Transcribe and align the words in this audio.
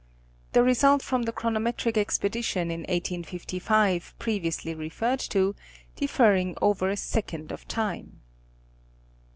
The 0.53 0.63
result 0.63 1.03
from 1.03 1.21
the 1.21 1.31
chronometric 1.31 1.95
expedition 1.95 2.71
in 2.71 2.79
1855 2.89 4.15
previously 4.17 4.73
referred 4.73 5.19
to 5.29 5.53
differing 5.95 6.57
over 6.59 6.89
a 6.89 6.97
second 6.97 7.51
of 7.51 7.67
time. 7.67 8.19